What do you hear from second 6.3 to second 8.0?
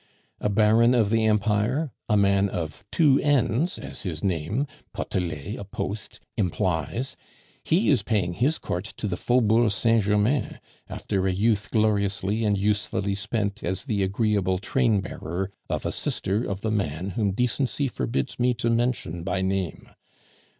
implies, he